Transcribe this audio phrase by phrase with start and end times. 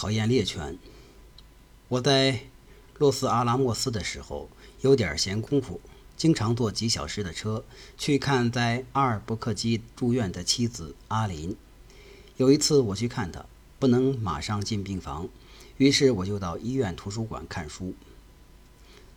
[0.00, 0.78] 考验猎犬。
[1.88, 2.40] 我在
[2.96, 4.48] 洛斯阿拉莫斯的时候
[4.80, 5.78] 有点闲工夫，
[6.16, 7.62] 经常坐几小时的车
[7.98, 11.54] 去看在阿尔伯克基住院的妻子阿林。
[12.38, 13.44] 有一次我去看她，
[13.78, 15.28] 不能马上进病房，
[15.76, 17.92] 于是我就到医院图书馆看书。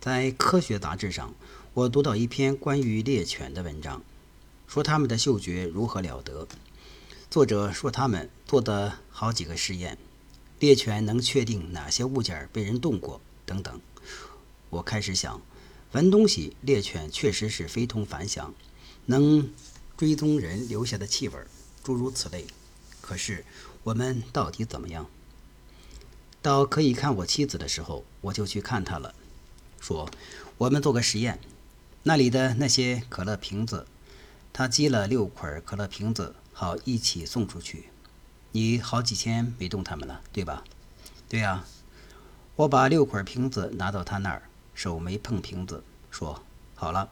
[0.02, 1.32] 在科学杂志上，
[1.72, 4.02] 我读到一篇关于猎犬的文章，
[4.66, 6.46] 说它们的嗅觉如何了得。
[7.30, 9.96] 作者说他们做的好几个实验，
[10.60, 13.80] 猎犬能确定哪些物件被人动过等等。
[14.70, 15.40] 我开始想，
[15.92, 18.54] 闻东西，猎犬确实是非同凡响，
[19.06, 19.52] 能
[19.96, 21.34] 追踪人留下的气味，
[21.82, 22.46] 诸如此类。
[23.00, 23.44] 可是
[23.82, 25.06] 我们到底怎么样？
[26.40, 29.14] 到可以看我妻子的时候，我就去看她了。
[29.80, 30.10] 说，
[30.56, 31.38] 我们做个实验，
[32.02, 33.86] 那里的那些可乐瓶子，
[34.52, 37.84] 他积了六捆可乐瓶子，好一起送出去。
[38.56, 40.62] 你好几天没动它们了，对吧？
[41.28, 41.64] 对呀。
[42.54, 44.42] 我把六捆瓶子拿到他那儿，
[44.76, 46.40] 手没碰瓶子，说
[46.76, 47.10] 好了，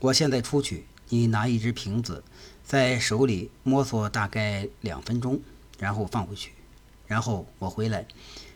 [0.00, 2.24] 我现在出去，你拿一只瓶子，
[2.64, 5.40] 在手里摸索大概两分钟，
[5.78, 6.50] 然后放回去，
[7.06, 8.08] 然后我回来，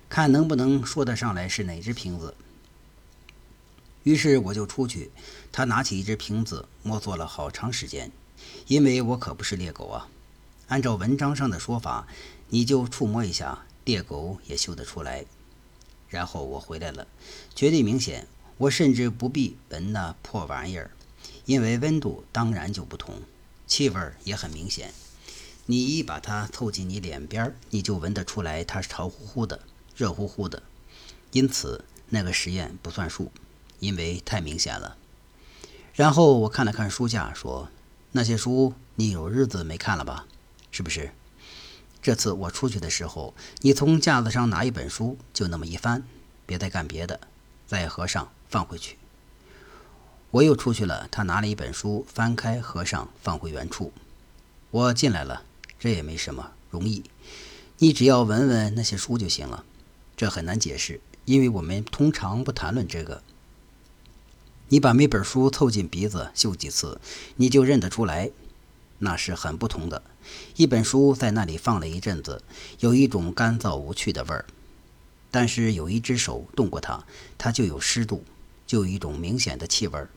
[0.08, 2.34] 看能不能说得上来是哪只瓶子。
[4.02, 5.12] 于是我就出去，
[5.52, 8.10] 他拿起一只瓶子，摸索了好长时间，
[8.66, 10.08] 因为我可不是猎狗啊。
[10.68, 12.06] 按照文章上的说法，
[12.48, 15.24] 你就触摸一下，猎狗也嗅得出来。
[16.08, 17.06] 然后我回来了，
[17.54, 18.26] 绝对明显。
[18.58, 20.90] 我甚至不必闻那破玩意儿，
[21.44, 23.22] 因为温度当然就不同，
[23.66, 24.92] 气味也很明显。
[25.66, 29.60] 你一把它凑近你脸边，你就闻得出来，它是潮乎乎的，
[29.94, 30.62] 热乎乎的。
[31.32, 33.30] 因此，那个实验不算数。
[33.80, 34.96] 因为太明显了。
[35.94, 37.68] 然后我看了看书架，说
[38.10, 40.26] ：“那些书你有日子没看了吧？
[40.78, 41.10] 是不是？
[42.00, 46.04] 这次我出去的时候，你从架子上拿一本书，就那么一翻，
[46.46, 47.18] 别再干别的，
[47.66, 48.96] 再合上放回去。
[50.30, 53.92] 我又出去了，他拿了一本书，翻开合上放回原处。
[54.70, 55.42] 我进来了，
[55.80, 57.02] 这也没什么，容易。
[57.78, 59.64] 你只要闻闻那些书就行了。
[60.16, 63.20] 这很难解释，因为我们通常不谈论这个。”
[64.70, 67.00] 你把每本书凑近鼻子嗅几次，
[67.34, 68.30] 你就认得出来，
[68.98, 70.02] 那是很不同的。
[70.56, 72.42] 一本书在那里放了一阵子，
[72.80, 74.44] 有一种干燥无趣的味儿；
[75.30, 77.04] 但是有一只手动过它，
[77.36, 78.24] 它就有湿度，
[78.66, 80.10] 就有一种明显的气味儿。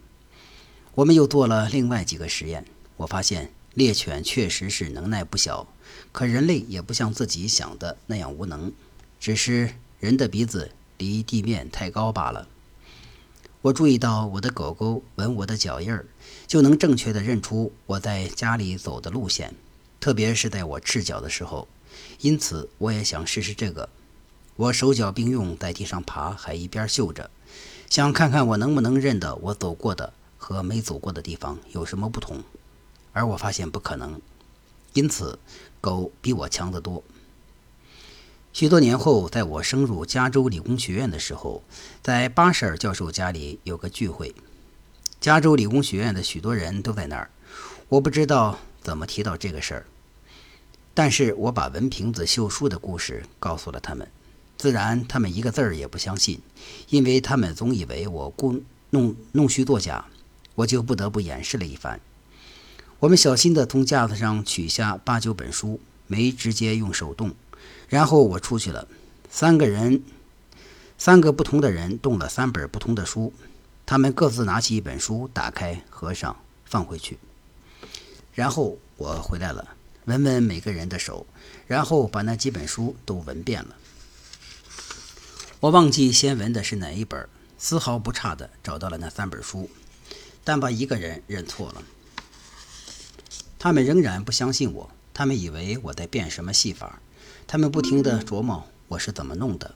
[0.96, 2.66] 我们又做了另外几个实验，
[2.98, 5.68] 我发现猎犬确实是能耐不小，
[6.12, 8.74] 可人类也不像自己想的那样无能，
[9.20, 12.48] 只是人的鼻子离地面太高罢了。
[13.64, 16.08] 我注意到我的狗狗闻我的脚印儿，
[16.48, 19.54] 就能正确的认出我在家里走的路线，
[20.00, 21.68] 特别是在我赤脚的时候。
[22.22, 23.88] 因此，我也想试试这个。
[24.56, 27.30] 我手脚并用在地上爬，还一边嗅着，
[27.88, 32.44] 想看看我能不能认得我走过的和没走过的地方有什么不同。
[33.14, 34.20] 而我发现不可能，
[34.94, 35.38] 因此
[35.80, 37.04] 狗比我强得多。
[38.54, 41.64] 许多年后，在我升入加州理工学院的时候，
[42.02, 44.36] 在巴舍尔教授家里有个聚会。
[45.22, 47.30] 加州理工学院的许多人都在那儿。
[47.88, 49.86] 我不知道怎么提到这个事儿，
[50.94, 54.06] 但是我把文瓶子秀书的故事告诉了他们。
[54.58, 56.40] 自然，他们一个字儿也不相信，
[56.90, 60.06] 因为他们总以为我故弄弄虚作假。
[60.56, 62.00] 我就不得不演示了一番。
[63.00, 67.34] 我们小心地从架子上取下八九本书，没直接用手动。
[67.88, 68.88] 然后我出去了，
[69.30, 70.02] 三个人，
[70.98, 73.34] 三个不同的人动了三本不同的书，
[73.86, 76.36] 他们各自拿起一本书，打开、合上、
[76.66, 77.18] 放回去。
[78.34, 81.26] 然后我回来了，闻闻每个人的手，
[81.68, 83.76] 然后把那几本书都闻遍了。
[85.60, 89.70] 我忘记先闻的是哪一本，丝毫不差的找到了那三本书，
[90.44, 91.84] 但把一个人认错了。
[93.60, 97.00] 他们仍然不相信我，他们以为我在变什么戏法。
[97.52, 99.76] 他们不停地琢磨我是怎么弄的。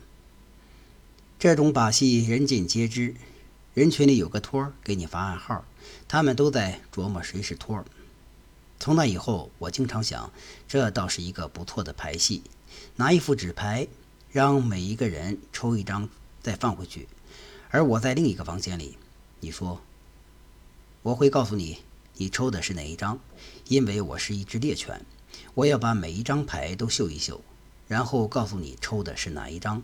[1.37, 3.13] 这种把戏人尽皆知，
[3.73, 5.65] 人群里有个托儿给你发暗号，
[6.07, 7.83] 他们都在琢磨谁是托儿。
[8.79, 10.31] 从那以后，我经常想，
[10.69, 12.43] 这倒是一个不错的牌戏。
[12.95, 13.85] 拿一副纸牌，
[14.31, 16.07] 让每一个人抽一张，
[16.41, 17.09] 再放回去，
[17.71, 18.97] 而我在另一个房间里。
[19.41, 19.81] 你说，
[21.01, 21.79] 我会告诉你，
[22.13, 23.19] 你抽的是哪一张，
[23.67, 25.05] 因为我是一只猎犬，
[25.55, 27.43] 我要把每一张牌都嗅一嗅。
[27.87, 29.83] 然后告诉你抽的是哪一张。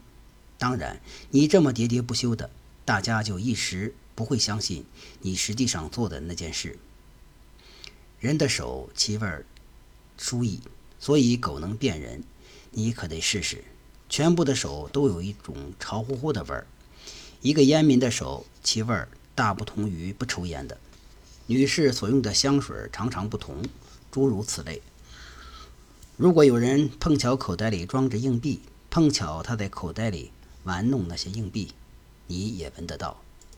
[0.57, 2.49] 当然，你这么喋喋不休的，
[2.85, 4.85] 大家就一时不会相信
[5.21, 6.77] 你实际上做的那件事。
[8.19, 9.45] 人的手气味儿
[10.17, 10.59] 殊异，
[10.99, 12.23] 所以狗能辨人。
[12.73, 13.63] 你可得试试，
[14.07, 16.67] 全部的手都有一种潮乎乎的味儿。
[17.41, 20.77] 一个烟民的手气味儿大不同于不抽烟的。
[21.47, 23.61] 女士所用的香水常常不同，
[24.11, 24.81] 诸如此类。
[26.17, 28.61] 如果有人碰巧口袋里装着硬币，
[28.91, 30.31] 碰巧他在口袋里
[30.65, 31.71] 玩弄那些硬币，
[32.27, 33.17] 你也闻得到。